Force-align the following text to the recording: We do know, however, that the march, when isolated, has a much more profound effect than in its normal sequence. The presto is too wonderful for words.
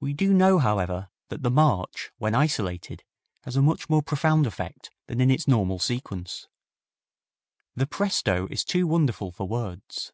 We 0.00 0.12
do 0.12 0.34
know, 0.34 0.58
however, 0.58 1.08
that 1.28 1.44
the 1.44 1.52
march, 1.52 2.10
when 2.18 2.34
isolated, 2.34 3.04
has 3.44 3.54
a 3.54 3.62
much 3.62 3.88
more 3.88 4.02
profound 4.02 4.44
effect 4.44 4.90
than 5.06 5.20
in 5.20 5.30
its 5.30 5.46
normal 5.46 5.78
sequence. 5.78 6.48
The 7.76 7.86
presto 7.86 8.48
is 8.48 8.64
too 8.64 8.88
wonderful 8.88 9.30
for 9.30 9.46
words. 9.46 10.10